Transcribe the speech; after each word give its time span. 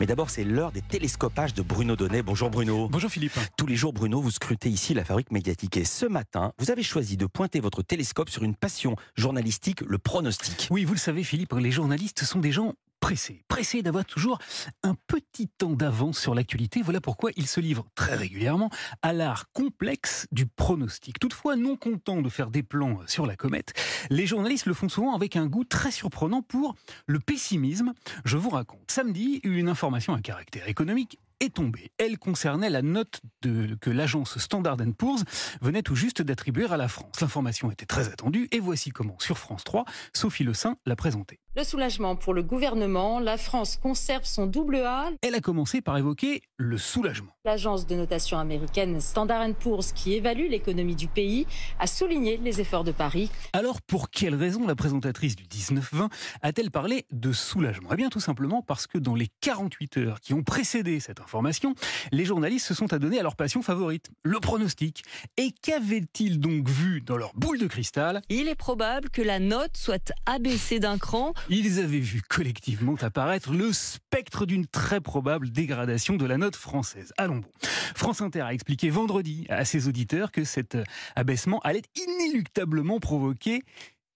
Mais 0.00 0.06
d'abord, 0.06 0.30
c'est 0.30 0.44
l'heure 0.44 0.70
des 0.70 0.82
télescopages 0.82 1.54
de 1.54 1.62
Bruno 1.62 1.96
Donnet. 1.96 2.22
Bonjour 2.22 2.50
Bruno. 2.50 2.88
Bonjour 2.88 3.10
Philippe. 3.10 3.38
Tous 3.56 3.66
les 3.66 3.74
jours, 3.74 3.92
Bruno, 3.92 4.20
vous 4.20 4.30
scrutez 4.30 4.68
ici 4.68 4.94
la 4.94 5.04
fabrique 5.04 5.32
médiatique. 5.32 5.76
Et 5.76 5.84
ce 5.84 6.06
matin, 6.06 6.52
vous 6.58 6.70
avez 6.70 6.84
choisi 6.84 7.16
de 7.16 7.26
pointer 7.26 7.58
votre 7.58 7.82
télescope 7.82 8.30
sur 8.30 8.44
une 8.44 8.54
passion 8.54 8.94
journalistique, 9.16 9.80
le 9.80 9.98
pronostic. 9.98 10.68
Oui, 10.70 10.84
vous 10.84 10.94
le 10.94 10.98
savez 10.98 11.24
Philippe, 11.24 11.52
les 11.54 11.72
journalistes 11.72 12.22
sont 12.24 12.38
des 12.38 12.52
gens 12.52 12.74
pressés, 13.00 13.44
pressés 13.48 13.82
d'avoir 13.82 14.04
toujours 14.04 14.38
un 14.82 14.94
petit 15.06 15.48
temps 15.48 15.72
d'avance 15.72 16.18
sur 16.18 16.34
l'actualité. 16.34 16.82
Voilà 16.82 17.00
pourquoi 17.00 17.30
ils 17.36 17.46
se 17.46 17.60
livrent 17.60 17.86
très 17.94 18.14
régulièrement 18.14 18.70
à 19.02 19.12
l'art 19.12 19.50
complexe 19.52 20.26
du 20.32 20.46
pronostic. 20.46 21.18
Toutefois, 21.18 21.56
non 21.56 21.76
contents 21.76 22.22
de 22.22 22.28
faire 22.28 22.50
des 22.50 22.62
plans 22.62 23.00
sur 23.06 23.26
la 23.26 23.36
comète, 23.36 23.72
les 24.10 24.26
journalistes 24.26 24.66
le 24.66 24.74
font 24.74 24.88
souvent 24.88 25.14
avec 25.14 25.36
un 25.36 25.46
goût 25.46 25.64
très 25.64 25.90
surprenant 25.90 26.42
pour 26.42 26.74
le 27.06 27.20
pessimisme. 27.20 27.92
Je 28.24 28.36
vous 28.36 28.50
raconte. 28.50 28.90
Samedi, 28.90 29.40
une 29.44 29.68
information 29.68 30.14
à 30.14 30.20
caractère 30.20 30.68
économique 30.68 31.18
est 31.40 31.54
tombée. 31.54 31.90
Elle 31.98 32.18
concernait 32.18 32.70
la 32.70 32.82
note 32.82 33.20
que 33.42 33.90
l'agence 33.90 34.38
Standard 34.38 34.76
Poor's 34.96 35.24
venait 35.60 35.82
tout 35.82 35.94
juste 35.94 36.22
d'attribuer 36.22 36.66
à 36.70 36.76
la 36.76 36.88
France. 36.88 37.20
L'information 37.20 37.70
était 37.70 37.86
très 37.86 38.08
attendue 38.08 38.48
et 38.50 38.60
voici 38.60 38.90
comment, 38.90 39.16
sur 39.18 39.38
France 39.38 39.64
3, 39.64 39.84
Sophie 40.12 40.44
Le 40.44 40.54
Saint 40.54 40.76
l'a 40.86 40.96
présentée. 40.96 41.38
Le 41.56 41.64
soulagement 41.64 42.14
pour 42.14 42.34
le 42.34 42.42
gouvernement, 42.42 43.18
la 43.18 43.38
France 43.38 43.78
conserve 43.78 44.24
son 44.24 44.46
double 44.46 44.76
A. 44.76 45.10
Elle 45.22 45.34
a 45.34 45.40
commencé 45.40 45.80
par 45.80 45.96
évoquer 45.96 46.42
le 46.58 46.76
soulagement. 46.76 47.32
L'agence 47.44 47.86
de 47.86 47.96
notation 47.96 48.38
américaine 48.38 49.00
Standard 49.00 49.48
Poor's, 49.54 49.92
qui 49.92 50.12
évalue 50.12 50.48
l'économie 50.50 50.94
du 50.94 51.08
pays, 51.08 51.46
a 51.80 51.86
souligné 51.86 52.36
les 52.36 52.60
efforts 52.60 52.84
de 52.84 52.92
Paris. 52.92 53.30
Alors, 53.54 53.80
pour 53.80 54.10
quelle 54.10 54.34
raison 54.34 54.66
la 54.66 54.76
présentatrice 54.76 55.36
du 55.36 55.44
19-20 55.44 56.10
a-t-elle 56.42 56.70
parlé 56.70 57.06
de 57.10 57.32
soulagement? 57.32 57.88
Eh 57.92 57.96
bien, 57.96 58.10
tout 58.10 58.20
simplement 58.20 58.62
parce 58.62 58.86
que 58.86 58.98
dans 58.98 59.14
les 59.14 59.28
48 59.40 59.96
heures 59.96 60.20
qui 60.20 60.34
ont 60.34 60.42
précédé 60.42 61.00
cette 61.00 61.20
information, 61.20 61.74
les 62.12 62.26
journalistes 62.26 62.66
se 62.66 62.74
sont 62.74 62.92
adonnés 62.92 63.18
à 63.18 63.22
leur 63.22 63.36
passion 63.36 63.62
favorite, 63.62 64.10
le 64.22 64.38
pronostic. 64.38 65.02
Et 65.38 65.52
qu'avaient-ils 65.62 66.38
donc 66.38 66.68
vu 66.68 67.00
dans 67.00 67.16
leur 67.16 67.32
boule 67.34 67.58
de 67.58 67.66
cristal? 67.66 68.20
Il 68.28 68.48
est 68.48 68.54
probable 68.54 69.08
que 69.08 69.22
la 69.22 69.40
note 69.40 69.76
soit 69.76 70.12
abaissée 70.26 70.78
d'un 70.78 70.98
cran. 70.98 71.32
Ils 71.50 71.80
avaient 71.80 71.98
vu 71.98 72.20
collectivement 72.20 72.96
apparaître 73.00 73.54
le 73.54 73.72
spectre 73.72 74.44
d'une 74.44 74.66
très 74.66 75.00
probable 75.00 75.50
dégradation 75.50 76.16
de 76.16 76.26
la 76.26 76.36
note 76.36 76.56
française. 76.56 77.14
Allons 77.16 77.38
bon. 77.38 77.48
France 77.94 78.20
Inter 78.20 78.42
a 78.42 78.52
expliqué 78.52 78.90
vendredi 78.90 79.46
à 79.48 79.64
ses 79.64 79.88
auditeurs 79.88 80.30
que 80.30 80.44
cet 80.44 80.76
abaissement 81.16 81.60
allait 81.60 81.82
inéluctablement 81.96 83.00
provoquer 83.00 83.62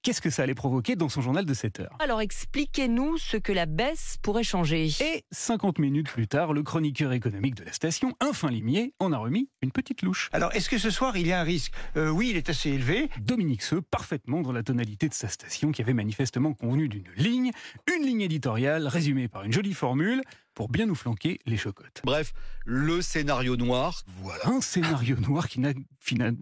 Qu'est-ce 0.02 0.20
que 0.20 0.30
ça 0.30 0.42
allait 0.42 0.56
provoquer 0.56 0.96
dans 0.96 1.08
son 1.08 1.20
journal 1.20 1.44
de 1.44 1.54
7 1.54 1.78
heures? 1.78 1.96
Alors 2.00 2.20
expliquez-nous 2.20 3.18
ce 3.18 3.36
que 3.36 3.52
la 3.52 3.66
baisse 3.66 4.18
pourrait 4.20 4.42
changer. 4.42 4.86
Et 5.00 5.24
50 5.30 5.78
minutes 5.78 6.08
plus 6.08 6.26
tard, 6.26 6.52
le 6.52 6.64
chroniqueur 6.64 7.12
économique 7.12 7.54
de 7.54 7.62
la 7.62 7.70
station, 7.72 8.12
un 8.18 8.32
fin 8.32 8.50
limier, 8.50 8.94
en 8.98 9.12
a 9.12 9.18
remis 9.18 9.48
une 9.62 9.70
petite 9.70 10.02
louche. 10.02 10.28
Alors 10.32 10.52
est-ce 10.54 10.68
que 10.68 10.76
ce 10.78 10.90
soir 10.90 11.16
il 11.16 11.28
y 11.28 11.32
a 11.32 11.38
un 11.38 11.44
risque? 11.44 11.72
Euh, 11.96 12.10
Oui, 12.10 12.30
il 12.30 12.36
est 12.36 12.50
assez 12.50 12.70
élevé. 12.70 13.10
Dominique 13.20 13.62
Seux, 13.62 13.80
parfaitement 13.80 14.40
dans 14.42 14.50
la 14.50 14.64
tonalité 14.64 15.08
de 15.08 15.14
sa 15.14 15.28
station, 15.28 15.70
qui 15.70 15.82
avait 15.82 15.94
manifestement 15.94 16.52
convenu 16.52 16.88
d'une 16.88 17.06
ligne, 17.16 17.52
une 17.96 18.04
ligne 18.04 18.22
éditoriale 18.22 18.88
résumée 18.88 19.28
par 19.28 19.44
une 19.44 19.52
jolie 19.52 19.72
formule 19.72 20.22
pour 20.54 20.68
bien 20.68 20.86
nous 20.86 20.94
flanquer 20.94 21.38
les 21.46 21.56
chocottes. 21.56 22.00
Bref, 22.04 22.32
le 22.64 23.02
scénario 23.02 23.56
noir. 23.56 24.02
Voilà, 24.22 24.46
un 24.46 24.60
scénario 24.60 25.16
noir 25.16 25.48
qui 25.48 25.60
n'a 25.60 25.72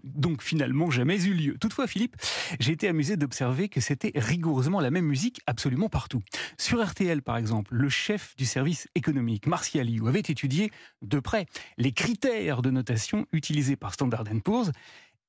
donc 0.03 0.41
finalement 0.41 0.89
jamais 0.91 1.23
eu 1.23 1.33
lieu. 1.33 1.57
Toutefois, 1.59 1.87
Philippe, 1.87 2.15
j'ai 2.59 2.73
été 2.73 2.87
amusé 2.87 3.17
d'observer 3.17 3.69
que 3.69 3.81
c'était 3.81 4.11
rigoureusement 4.15 4.79
la 4.79 4.91
même 4.91 5.05
musique 5.05 5.41
absolument 5.47 5.89
partout. 5.89 6.21
Sur 6.57 6.85
RTL, 6.85 7.21
par 7.21 7.37
exemple, 7.37 7.73
le 7.73 7.89
chef 7.89 8.35
du 8.37 8.45
service 8.45 8.87
économique, 8.95 9.47
Martial 9.47 9.87
Liu, 9.87 10.07
avait 10.07 10.19
étudié 10.19 10.71
de 11.01 11.19
près 11.19 11.45
les 11.77 11.91
critères 11.91 12.61
de 12.61 12.69
notation 12.69 13.25
utilisés 13.31 13.75
par 13.75 13.93
Standard 13.93 14.23
Poor's 14.43 14.71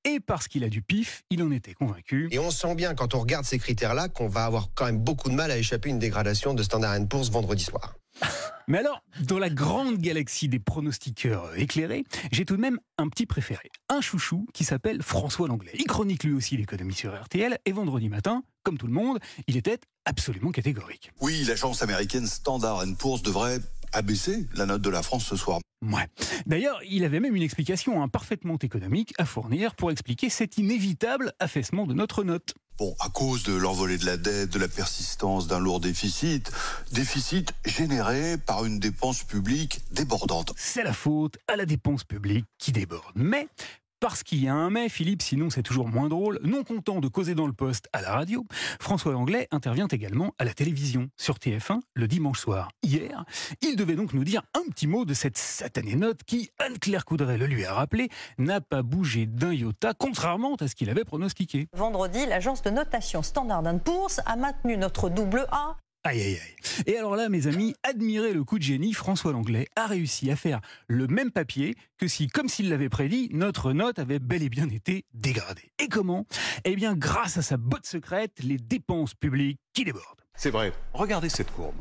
et 0.04 0.18
parce 0.18 0.48
qu'il 0.48 0.64
a 0.64 0.68
du 0.68 0.82
pif, 0.82 1.22
il 1.30 1.42
en 1.42 1.50
était 1.52 1.74
convaincu. 1.74 2.28
Et 2.32 2.38
on 2.38 2.50
sent 2.50 2.74
bien 2.74 2.94
quand 2.94 3.14
on 3.14 3.20
regarde 3.20 3.44
ces 3.44 3.58
critères-là 3.58 4.08
qu'on 4.08 4.28
va 4.28 4.44
avoir 4.44 4.68
quand 4.74 4.86
même 4.86 4.98
beaucoup 4.98 5.28
de 5.28 5.34
mal 5.34 5.50
à 5.50 5.58
échapper 5.58 5.90
à 5.90 5.92
une 5.92 5.98
dégradation 5.98 6.54
de 6.54 6.62
Standard 6.62 6.96
Poor's 7.08 7.30
vendredi 7.30 7.62
soir. 7.62 7.94
Mais 8.68 8.78
alors, 8.78 9.02
dans 9.22 9.38
la 9.38 9.50
grande 9.50 9.98
galaxie 9.98 10.48
des 10.48 10.58
pronostiqueurs 10.58 11.56
éclairés, 11.58 12.04
j'ai 12.30 12.44
tout 12.44 12.56
de 12.56 12.60
même 12.60 12.78
un 12.98 13.08
petit 13.08 13.26
préféré. 13.26 13.70
Un 13.88 14.00
chouchou 14.00 14.46
qui 14.52 14.64
s'appelle 14.64 15.02
François 15.02 15.48
Langlais. 15.48 15.72
Il 15.74 15.84
chronique 15.84 16.24
lui 16.24 16.32
aussi 16.32 16.56
l'économie 16.56 16.94
sur 16.94 17.20
RTL 17.20 17.58
et 17.64 17.72
vendredi 17.72 18.08
matin, 18.08 18.42
comme 18.62 18.78
tout 18.78 18.86
le 18.86 18.92
monde, 18.92 19.18
il 19.46 19.56
était 19.56 19.78
absolument 20.04 20.50
catégorique. 20.50 21.10
Oui, 21.20 21.44
l'agence 21.44 21.82
américaine 21.82 22.26
Standard 22.26 22.84
Poor's 22.98 23.22
devrait 23.22 23.58
abaisser 23.92 24.46
la 24.54 24.66
note 24.66 24.82
de 24.82 24.90
la 24.90 25.02
France 25.02 25.26
ce 25.26 25.36
soir. 25.36 25.60
Ouais. 25.82 26.06
D'ailleurs, 26.46 26.80
il 26.88 27.04
avait 27.04 27.20
même 27.20 27.34
une 27.34 27.42
explication 27.42 28.02
hein, 28.02 28.08
parfaitement 28.08 28.56
économique 28.56 29.12
à 29.18 29.24
fournir 29.24 29.74
pour 29.74 29.90
expliquer 29.90 30.28
cet 30.30 30.56
inévitable 30.58 31.32
affaissement 31.40 31.86
de 31.86 31.94
notre 31.94 32.22
note. 32.24 32.54
Bon, 32.78 32.96
à 33.00 33.10
cause 33.10 33.42
de 33.42 33.52
l'envolée 33.52 33.98
de 33.98 34.06
la 34.06 34.16
dette, 34.16 34.50
de 34.50 34.58
la 34.58 34.68
persistance 34.68 35.46
d'un 35.46 35.58
lourd 35.58 35.78
déficit, 35.78 36.50
déficit 36.90 37.52
généré 37.64 38.38
par 38.38 38.64
une 38.64 38.78
dépense 38.78 39.22
publique 39.24 39.80
débordante. 39.92 40.52
C'est 40.56 40.82
la 40.82 40.92
faute 40.94 41.38
à 41.48 41.56
la 41.56 41.66
dépense 41.66 42.04
publique 42.04 42.46
qui 42.58 42.72
déborde. 42.72 43.12
Mais 43.14 43.48
parce 44.02 44.24
qu'il 44.24 44.42
y 44.42 44.48
a 44.48 44.54
un 44.54 44.68
mais, 44.68 44.88
Philippe, 44.88 45.22
sinon 45.22 45.48
c'est 45.48 45.62
toujours 45.62 45.86
moins 45.86 46.08
drôle. 46.08 46.40
Non 46.42 46.64
content 46.64 46.98
de 46.98 47.06
causer 47.06 47.36
dans 47.36 47.46
le 47.46 47.52
poste 47.52 47.88
à 47.92 48.02
la 48.02 48.10
radio, 48.10 48.44
François 48.80 49.12
Langlais 49.12 49.46
intervient 49.52 49.86
également 49.86 50.34
à 50.40 50.44
la 50.44 50.52
télévision, 50.52 51.08
sur 51.16 51.36
TF1, 51.36 51.78
le 51.94 52.08
dimanche 52.08 52.40
soir. 52.40 52.72
Hier, 52.82 53.24
il 53.60 53.76
devait 53.76 53.94
donc 53.94 54.12
nous 54.12 54.24
dire 54.24 54.42
un 54.54 54.68
petit 54.70 54.88
mot 54.88 55.04
de 55.04 55.14
cette 55.14 55.38
satanée 55.38 55.94
note 55.94 56.24
qui, 56.26 56.50
Anne-Claire 56.58 57.04
Coudray 57.04 57.38
le 57.38 57.46
lui 57.46 57.64
a 57.64 57.74
rappelé, 57.74 58.08
n'a 58.38 58.60
pas 58.60 58.82
bougé 58.82 59.26
d'un 59.26 59.52
iota, 59.52 59.94
contrairement 59.96 60.56
à 60.56 60.66
ce 60.66 60.74
qu'il 60.74 60.90
avait 60.90 61.04
pronostiqué. 61.04 61.68
Vendredi, 61.72 62.26
l'agence 62.26 62.62
de 62.62 62.70
notation 62.70 63.22
Standard 63.22 63.62
Poor's 63.84 64.20
a 64.26 64.34
maintenu 64.34 64.76
notre 64.76 65.10
double 65.10 65.46
A 65.52 65.76
Aïe 66.04 66.20
aïe 66.20 66.34
aïe. 66.34 66.84
Et 66.86 66.96
alors 66.96 67.14
là, 67.14 67.28
mes 67.28 67.46
amis, 67.46 67.74
admirez 67.84 68.32
le 68.32 68.42
coup 68.42 68.58
de 68.58 68.64
génie, 68.64 68.92
François 68.92 69.30
Langlais 69.30 69.68
a 69.76 69.86
réussi 69.86 70.32
à 70.32 70.36
faire 70.36 70.60
le 70.88 71.06
même 71.06 71.30
papier 71.30 71.76
que 71.96 72.08
si, 72.08 72.26
comme 72.26 72.48
s'il 72.48 72.68
l'avait 72.70 72.88
prédit, 72.88 73.28
notre 73.32 73.72
note 73.72 74.00
avait 74.00 74.18
bel 74.18 74.42
et 74.42 74.48
bien 74.48 74.68
été 74.68 75.04
dégradée. 75.14 75.70
Et 75.78 75.86
comment? 75.86 76.26
Eh 76.64 76.74
bien, 76.74 76.96
grâce 76.96 77.36
à 77.36 77.42
sa 77.42 77.56
botte 77.56 77.86
secrète, 77.86 78.32
les 78.42 78.56
dépenses 78.56 79.14
publiques 79.14 79.60
qui 79.74 79.84
débordent. 79.84 80.22
C'est 80.34 80.50
vrai. 80.50 80.72
Regardez 80.92 81.28
cette 81.28 81.52
courbe. 81.52 81.76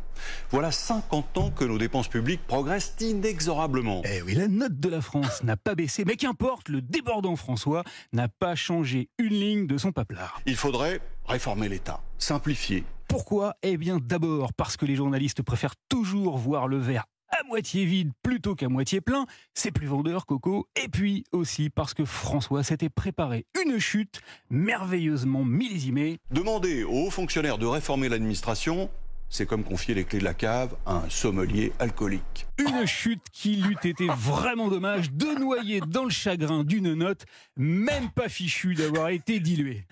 Voilà 0.52 0.72
50 0.72 1.38
ans 1.38 1.52
que 1.52 1.64
nos 1.64 1.80
dépenses 1.80 2.10
publiques 2.10 2.46
progressent 2.46 2.96
inexorablement. 3.00 4.04
Eh 4.06 4.22
oui, 4.22 4.36
la 4.36 4.48
note 4.48 4.80
de 4.80 4.90
la 4.90 5.02
France 5.02 5.44
n'a 5.44 5.58
pas 5.58 5.74
baissé, 5.74 6.04
mais 6.06 6.16
qu'importe, 6.16 6.70
le 6.70 6.82
débordant 6.82 7.36
François 7.36 7.84
n'a 8.14 8.28
pas 8.28 8.54
changé 8.54 9.10
une 9.18 9.30
ligne 9.30 9.68
de 9.68 9.80
son 9.80 9.92
paplard. 9.92 10.42
Il 10.46 10.58
faudrait 10.58 11.00
réformer 11.26 11.70
l'État, 11.70 12.04
simplifier, 12.24 12.84
pourquoi? 13.08 13.56
Eh 13.64 13.78
bien 13.78 14.00
d'abord 14.02 14.54
parce 14.54 14.78
que 14.78 14.86
les 14.86 14.96
journalistes 14.96 15.42
préfèrent 15.42 15.76
toujours 15.90 16.38
voir 16.38 16.68
le 16.68 16.78
verre 16.78 17.06
à 17.32 17.44
moitié 17.44 17.86
vide 17.86 18.12
plutôt 18.24 18.56
qu'à 18.56 18.70
moitié 18.70 19.02
plein, 19.02 19.26
c'est 19.54 19.72
plus 19.72 19.88
vendeur, 19.88 20.26
Coco. 20.26 20.68
Et 20.82 20.88
puis 20.88 21.24
aussi 21.32 21.70
parce 21.70 21.94
que 21.94 22.06
François 22.06 22.64
s'était 22.64 22.90
préparé 22.90 23.46
une 23.64 23.80
chute 23.80 24.22
merveilleusement 24.50 25.44
millésimée. 25.44 26.20
Demander 26.32 26.84
aux 26.84 27.08
hauts 27.08 27.12
fonctionnaires 27.12 27.58
de 27.58 27.66
réformer 27.66 28.10
l'administration, 28.10 28.90
c'est 29.32 29.46
comme 29.46 29.64
confier 29.64 29.96
les 29.96 30.04
clés 30.04 30.20
de 30.20 30.26
la 30.26 30.34
cave 30.36 30.76
à 30.86 30.98
un 30.98 31.10
sommelier 31.10 31.72
alcoolique. 31.80 32.46
Une 32.60 32.86
chute 32.86 33.24
qui 33.32 33.56
l'eût 33.56 33.78
été 33.84 34.06
vraiment 34.08 34.68
dommage 34.68 35.12
de 35.12 35.40
noyer 35.40 35.80
dans 35.88 36.04
le 36.04 36.12
chagrin 36.12 36.64
d'une 36.64 36.94
note, 36.94 37.26
même 37.56 38.12
pas 38.12 38.30
fichue 38.30 38.76
d'avoir 38.76 39.10
été 39.10 39.40
diluée. 39.40 39.88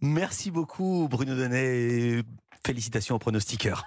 Merci 0.00 0.50
beaucoup 0.50 1.06
Bruno 1.08 1.36
Donnet. 1.36 2.22
Félicitations 2.66 3.14
aux 3.14 3.20
pronostiqueurs. 3.20 3.86